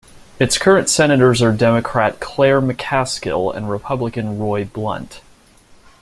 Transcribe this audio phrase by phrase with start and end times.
[0.39, 5.21] Its current Senators are Democrat Claire McCaskill and Republican Roy Blunt.